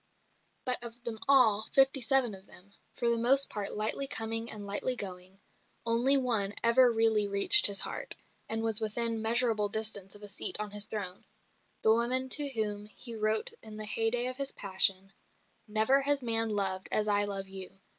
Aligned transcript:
But 0.65 0.81
of 0.81 1.03
them 1.03 1.19
all, 1.27 1.67
fifty 1.73 2.01
seven 2.01 2.33
of 2.33 2.47
them 2.47 2.73
for 2.91 3.07
the 3.07 3.19
most 3.19 3.51
part 3.51 3.75
lightly 3.75 4.07
coming 4.07 4.49
and 4.49 4.65
lightly 4.65 4.95
going 4.95 5.39
only 5.85 6.17
one 6.17 6.55
ever 6.63 6.91
really 6.91 7.27
reached 7.27 7.67
his 7.67 7.81
heart, 7.81 8.15
and 8.49 8.63
was 8.63 8.81
within 8.81 9.21
measurable 9.21 9.69
distance 9.69 10.15
of 10.15 10.23
a 10.23 10.27
seat 10.27 10.59
on 10.59 10.71
his 10.71 10.87
throne 10.87 11.23
the 11.83 11.91
woman 11.93 12.29
to 12.29 12.49
whom 12.49 12.87
he 12.87 13.13
wrote 13.13 13.53
in 13.61 13.77
the 13.77 13.85
hey 13.85 14.09
day 14.09 14.25
of 14.25 14.37
his 14.37 14.51
passion, 14.53 15.13
"Never 15.67 16.01
has 16.01 16.23
man 16.23 16.49
loved 16.49 16.89
as 16.91 17.07
I 17.07 17.25
love 17.25 17.47
you. 17.47 17.77